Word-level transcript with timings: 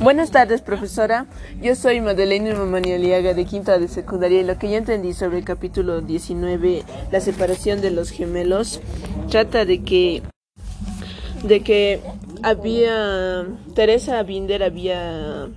Buenas 0.00 0.30
tardes, 0.30 0.60
profesora. 0.60 1.26
Yo 1.62 1.74
soy 1.74 2.00
Madeleine 2.00 2.54
Mamanialiaga 2.54 3.32
de 3.32 3.44
quinta 3.46 3.78
de 3.78 3.88
secundaria 3.88 4.40
y 4.40 4.44
lo 4.44 4.58
que 4.58 4.70
yo 4.70 4.76
entendí 4.76 5.14
sobre 5.14 5.38
el 5.38 5.44
capítulo 5.44 6.02
19, 6.02 6.84
la 7.10 7.20
separación 7.20 7.80
de 7.80 7.90
los 7.90 8.10
gemelos, 8.10 8.80
trata 9.30 9.64
de 9.64 9.82
que 9.82 10.22
de 11.44 11.60
que 11.62 12.00
había 12.42 13.46
Teresa 13.74 14.22
Binder 14.22 14.62
había 14.62 15.48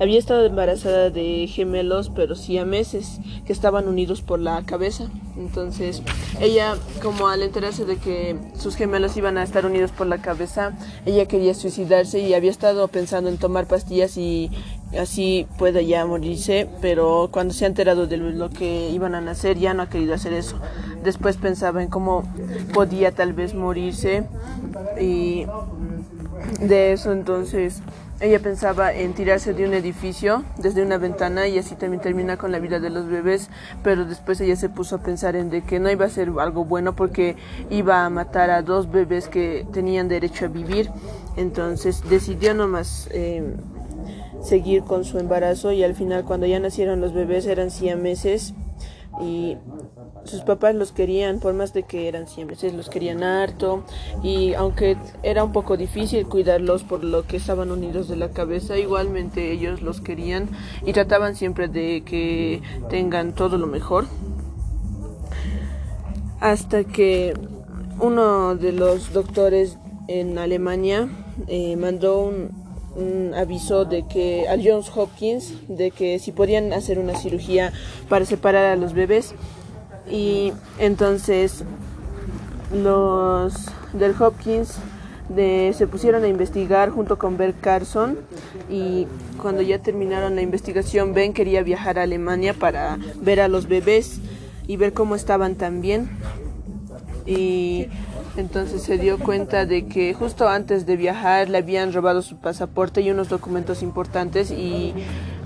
había 0.00 0.18
estado 0.18 0.44
embarazada 0.46 1.10
de 1.10 1.46
gemelos, 1.48 2.10
pero 2.14 2.34
sí 2.34 2.58
a 2.58 2.64
meses, 2.64 3.18
que 3.46 3.52
estaban 3.52 3.88
unidos 3.88 4.22
por 4.22 4.38
la 4.38 4.62
cabeza. 4.64 5.08
Entonces, 5.36 6.02
ella, 6.40 6.76
como 7.02 7.28
al 7.28 7.42
enterarse 7.42 7.84
de 7.84 7.96
que 7.96 8.36
sus 8.56 8.76
gemelos 8.76 9.16
iban 9.16 9.38
a 9.38 9.42
estar 9.42 9.66
unidos 9.66 9.90
por 9.90 10.06
la 10.06 10.18
cabeza, 10.18 10.76
ella 11.06 11.26
quería 11.26 11.54
suicidarse 11.54 12.20
y 12.20 12.34
había 12.34 12.50
estado 12.50 12.88
pensando 12.88 13.28
en 13.28 13.38
tomar 13.38 13.66
pastillas 13.66 14.16
y 14.16 14.50
así 14.98 15.46
pueda 15.58 15.82
ya 15.82 16.06
morirse, 16.06 16.68
pero 16.80 17.28
cuando 17.30 17.52
se 17.54 17.64
ha 17.64 17.68
enterado 17.68 18.06
de 18.06 18.16
lo 18.16 18.50
que 18.50 18.90
iban 18.90 19.14
a 19.14 19.20
nacer, 19.20 19.58
ya 19.58 19.74
no 19.74 19.82
ha 19.82 19.88
querido 19.88 20.14
hacer 20.14 20.32
eso. 20.32 20.56
Después 21.04 21.36
pensaba 21.36 21.82
en 21.82 21.88
cómo 21.88 22.24
podía 22.72 23.12
tal 23.12 23.32
vez 23.32 23.54
morirse 23.54 24.26
y 25.00 25.46
de 26.60 26.92
eso 26.92 27.12
entonces 27.12 27.82
ella 28.20 28.40
pensaba 28.40 28.92
en 28.92 29.14
tirarse 29.14 29.54
de 29.54 29.64
un 29.64 29.74
edificio 29.74 30.42
desde 30.56 30.82
una 30.82 30.98
ventana 30.98 31.46
y 31.46 31.56
así 31.56 31.76
también 31.76 32.02
termina 32.02 32.36
con 32.36 32.50
la 32.50 32.58
vida 32.58 32.80
de 32.80 32.90
los 32.90 33.06
bebés, 33.06 33.48
pero 33.84 34.04
después 34.04 34.40
ella 34.40 34.56
se 34.56 34.68
puso 34.68 34.96
a 34.96 34.98
pensar 34.98 35.36
en 35.36 35.50
de 35.50 35.62
que 35.62 35.78
no 35.78 35.88
iba 35.88 36.06
a 36.06 36.08
ser 36.08 36.32
algo 36.40 36.64
bueno 36.64 36.96
porque 36.96 37.36
iba 37.70 38.04
a 38.04 38.10
matar 38.10 38.50
a 38.50 38.62
dos 38.62 38.90
bebés 38.90 39.28
que 39.28 39.64
tenían 39.72 40.08
derecho 40.08 40.46
a 40.46 40.48
vivir. 40.48 40.90
Entonces 41.36 42.02
decidió 42.10 42.54
nomás 42.54 43.08
eh, 43.12 43.54
seguir 44.42 44.82
con 44.82 45.04
su 45.04 45.20
embarazo 45.20 45.70
y 45.70 45.84
al 45.84 45.94
final 45.94 46.24
cuando 46.24 46.46
ya 46.46 46.58
nacieron 46.58 47.00
los 47.00 47.12
bebés 47.12 47.46
eran 47.46 47.68
meses 48.02 48.52
y 49.20 49.56
sus 50.24 50.42
papás 50.42 50.74
los 50.74 50.92
querían, 50.92 51.40
por 51.40 51.54
más 51.54 51.72
de 51.72 51.82
que 51.82 52.08
eran 52.08 52.28
siempre, 52.28 52.56
los 52.72 52.88
querían 52.88 53.22
harto. 53.22 53.84
Y 54.22 54.54
aunque 54.54 54.96
era 55.22 55.44
un 55.44 55.52
poco 55.52 55.76
difícil 55.76 56.26
cuidarlos 56.26 56.84
por 56.84 57.04
lo 57.04 57.26
que 57.26 57.36
estaban 57.36 57.70
unidos 57.70 58.08
de 58.08 58.16
la 58.16 58.30
cabeza, 58.30 58.76
igualmente 58.76 59.52
ellos 59.52 59.82
los 59.82 60.00
querían 60.00 60.48
y 60.84 60.92
trataban 60.92 61.34
siempre 61.34 61.68
de 61.68 62.02
que 62.04 62.62
tengan 62.88 63.34
todo 63.34 63.58
lo 63.58 63.66
mejor. 63.66 64.06
Hasta 66.40 66.84
que 66.84 67.34
uno 68.00 68.54
de 68.54 68.72
los 68.72 69.12
doctores 69.12 69.78
en 70.06 70.38
Alemania 70.38 71.08
eh, 71.48 71.76
mandó 71.76 72.20
un, 72.20 72.67
un 72.96 73.32
aviso 73.34 73.84
de 73.84 74.06
que 74.06 74.48
al 74.48 74.62
Johns 74.64 74.90
Hopkins 74.94 75.52
de 75.68 75.90
que 75.90 76.18
si 76.18 76.32
podían 76.32 76.72
hacer 76.72 76.98
una 76.98 77.14
cirugía 77.14 77.72
para 78.08 78.24
separar 78.24 78.64
a 78.64 78.76
los 78.76 78.92
bebés. 78.92 79.34
Y 80.10 80.52
entonces 80.78 81.64
los 82.72 83.54
del 83.92 84.14
Hopkins 84.20 84.78
se 85.36 85.86
pusieron 85.86 86.24
a 86.24 86.28
investigar 86.28 86.90
junto 86.90 87.18
con 87.18 87.36
Bert 87.36 87.60
Carson. 87.60 88.18
Y 88.70 89.06
cuando 89.40 89.62
ya 89.62 89.78
terminaron 89.78 90.34
la 90.34 90.42
investigación 90.42 91.12
Ben 91.14 91.32
quería 91.32 91.62
viajar 91.62 91.98
a 91.98 92.02
Alemania 92.02 92.54
para 92.54 92.98
ver 93.20 93.40
a 93.40 93.48
los 93.48 93.68
bebés 93.68 94.20
y 94.66 94.76
ver 94.76 94.92
cómo 94.92 95.14
estaban 95.14 95.54
también. 95.54 96.10
Y 97.26 97.88
entonces 98.38 98.82
se 98.82 98.98
dio 98.98 99.18
cuenta 99.18 99.66
de 99.66 99.86
que 99.86 100.14
justo 100.14 100.48
antes 100.48 100.86
de 100.86 100.96
viajar 100.96 101.48
le 101.48 101.58
habían 101.58 101.92
robado 101.92 102.22
su 102.22 102.36
pasaporte 102.36 103.00
y 103.00 103.10
unos 103.10 103.28
documentos 103.28 103.82
importantes 103.82 104.50
y 104.50 104.94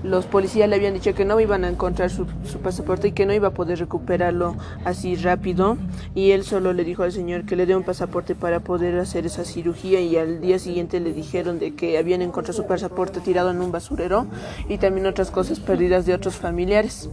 los 0.03 0.25
policías 0.25 0.69
le 0.69 0.75
habían 0.75 0.93
dicho 0.93 1.15
que 1.15 1.25
no 1.25 1.39
iban 1.39 1.63
a 1.63 1.69
encontrar 1.69 2.09
su, 2.09 2.27
pasaporte 2.61 3.07
y 3.07 3.11
que 3.13 3.25
no 3.25 3.33
iba 3.33 3.47
a 3.47 3.53
poder 3.53 3.79
recuperarlo 3.79 4.55
así 4.83 5.15
rápido. 5.15 5.77
Y 6.13 6.31
él 6.31 6.43
solo 6.43 6.73
le 6.73 6.83
dijo 6.83 7.03
al 7.03 7.13
señor 7.13 7.45
que 7.45 7.55
le 7.55 7.65
dé 7.65 7.75
un 7.75 7.83
pasaporte 7.83 8.35
para 8.35 8.59
poder 8.59 8.99
hacer 8.99 9.25
esa 9.25 9.45
cirugía 9.45 10.01
y 10.01 10.17
al 10.17 10.41
día 10.41 10.59
siguiente 10.59 10.99
le 10.99 11.13
dijeron 11.13 11.57
de 11.57 11.73
que 11.73 11.97
habían 11.97 12.21
encontrado 12.21 12.53
su 12.61 12.67
pasaporte 12.67 13.21
tirado 13.21 13.51
en 13.51 13.61
un 13.61 13.71
basurero 13.71 14.27
y 14.67 14.77
también 14.77 15.07
otras 15.07 15.31
cosas 15.31 15.59
perdidas 15.59 16.05
de 16.05 16.13
otros 16.13 16.35
familiares 16.35 17.09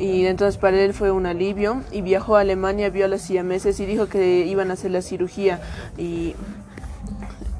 y 0.00 0.26
entonces 0.26 0.56
para 0.56 0.80
él 0.80 0.94
fue 0.94 1.10
un 1.10 1.26
alivio. 1.26 1.82
Y 1.92 2.00
viajó 2.00 2.36
a 2.36 2.40
Alemania, 2.40 2.88
vio 2.88 3.04
a 3.04 3.08
las 3.08 3.20
siameses 3.20 3.78
y 3.80 3.86
dijo 3.86 4.08
que 4.08 4.46
iban 4.46 4.70
a 4.70 4.74
hacer 4.74 4.90
la 4.90 5.02
cirugía. 5.02 5.60
Y 5.98 6.34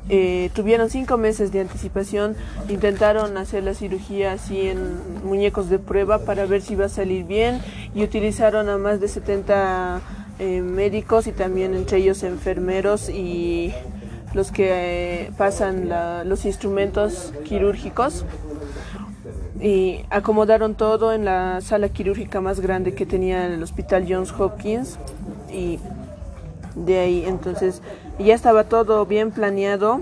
eh, 0.09 0.51
tuvieron 0.55 0.89
cinco 0.89 1.19
meses 1.19 1.53
de 1.53 1.61
anticipación, 1.61 2.35
intentaron 2.69 3.37
hacer 3.37 3.63
la 3.63 3.75
cirugía 3.75 4.33
así 4.33 4.69
en 4.69 5.23
muñecos 5.23 5.69
de 5.69 5.79
prueba 5.79 6.25
para 6.25 6.47
ver 6.47 6.63
si 6.63 6.73
iba 6.73 6.87
a 6.87 6.89
salir 6.89 7.25
bien. 7.25 7.61
Y 7.95 8.05
utilizaron 8.05 8.71
a 8.71 8.79
más 8.79 9.01
de 9.01 9.09
70 9.09 10.01
eh, 10.39 10.63
médicos 10.63 11.27
y 11.27 11.33
también 11.33 11.75
entre 11.75 11.99
ellos 11.99 12.23
enfermeros 12.23 13.11
y 13.11 13.75
los 14.33 14.51
que 14.51 15.25
eh, 15.25 15.31
pasan 15.37 15.91
los 16.25 16.47
instrumentos 16.47 17.35
quirúrgicos 17.45 18.25
y 19.61 20.05
acomodaron 20.11 20.75
todo 20.75 21.13
en 21.13 21.25
la 21.25 21.61
sala 21.61 21.89
quirúrgica 21.89 22.41
más 22.41 22.61
grande 22.61 22.95
que 22.95 23.07
tenía 23.07 23.47
el 23.47 23.63
hospital 23.63 24.07
Johns 24.09 24.33
Hopkins 24.33 24.99
y 25.53 25.79
de 26.75 26.99
ahí 26.99 27.25
entonces 27.27 27.83
ya 28.19 28.35
estaba 28.35 28.65
todo 28.65 29.05
bien 29.07 29.31
planeado 29.31 30.01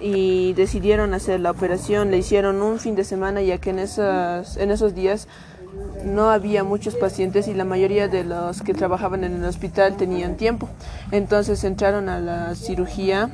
y 0.00 0.52
decidieron 0.54 1.14
hacer 1.14 1.40
la 1.40 1.50
operación, 1.50 2.10
le 2.10 2.18
hicieron 2.18 2.60
un 2.60 2.78
fin 2.78 2.94
de 2.94 3.04
semana 3.04 3.40
ya 3.42 3.58
que 3.58 3.70
en, 3.70 3.78
esas, 3.78 4.56
en 4.56 4.70
esos 4.70 4.94
días 4.94 5.28
no 6.04 6.30
había 6.30 6.64
muchos 6.64 6.94
pacientes 6.96 7.48
y 7.48 7.54
la 7.54 7.64
mayoría 7.64 8.08
de 8.08 8.24
los 8.24 8.62
que 8.62 8.74
trabajaban 8.74 9.24
en 9.24 9.36
el 9.36 9.44
hospital 9.44 9.96
tenían 9.96 10.36
tiempo. 10.36 10.68
Entonces 11.12 11.62
entraron 11.64 12.08
a 12.08 12.18
la 12.18 12.54
cirugía 12.54 13.30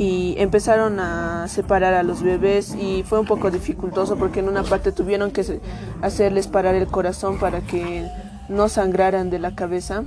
y 0.00 0.34
empezaron 0.38 0.98
a 0.98 1.46
separar 1.46 1.92
a 1.92 2.02
los 2.02 2.22
bebés 2.22 2.74
y 2.74 3.02
fue 3.02 3.20
un 3.20 3.26
poco 3.26 3.50
dificultoso 3.50 4.16
porque 4.16 4.40
en 4.40 4.48
una 4.48 4.62
parte 4.62 4.92
tuvieron 4.92 5.30
que 5.30 5.60
hacerles 6.00 6.46
parar 6.48 6.74
el 6.74 6.86
corazón 6.86 7.38
para 7.38 7.60
que 7.60 8.08
no 8.48 8.70
sangraran 8.70 9.28
de 9.28 9.38
la 9.38 9.54
cabeza. 9.54 10.02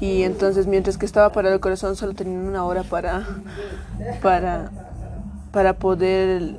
Y 0.00 0.22
entonces 0.22 0.68
mientras 0.68 0.98
que 0.98 1.04
estaba 1.04 1.32
parado 1.32 1.56
el 1.56 1.60
corazón 1.60 1.96
solo 1.96 2.14
tenían 2.14 2.46
una 2.46 2.64
hora 2.64 2.84
para 2.84 3.26
para 4.22 4.70
para 5.50 5.72
poder 5.72 6.54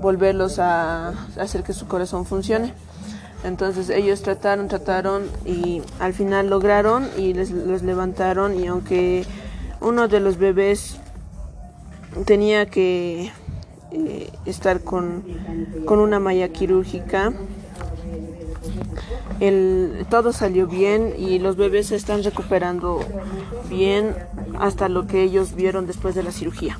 volverlos 0.00 0.60
a 0.60 1.14
hacer 1.36 1.64
que 1.64 1.72
su 1.72 1.88
corazón 1.88 2.26
funcione. 2.26 2.74
Entonces 3.42 3.90
ellos 3.90 4.22
trataron 4.22 4.68
trataron 4.68 5.24
y 5.44 5.82
al 5.98 6.12
final 6.12 6.48
lograron 6.48 7.08
y 7.18 7.34
les, 7.34 7.50
levantaron 7.50 8.56
y 8.56 8.68
aunque 8.68 9.26
uno 9.82 10.08
de 10.08 10.20
los 10.20 10.38
bebés 10.38 10.98
tenía 12.24 12.66
que 12.66 13.32
eh, 13.90 14.32
estar 14.46 14.80
con, 14.80 15.24
con 15.84 15.98
una 15.98 16.18
malla 16.18 16.48
quirúrgica 16.48 17.32
el, 19.40 20.06
todo 20.08 20.32
salió 20.32 20.66
bien 20.68 21.14
y 21.18 21.38
los 21.40 21.56
bebés 21.56 21.88
se 21.88 21.96
están 21.96 22.22
recuperando 22.22 23.00
bien 23.68 24.14
hasta 24.58 24.88
lo 24.88 25.06
que 25.06 25.22
ellos 25.22 25.54
vieron 25.54 25.86
después 25.86 26.14
de 26.14 26.22
la 26.22 26.30
cirugía. 26.30 26.78